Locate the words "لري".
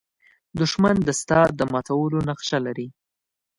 2.65-2.87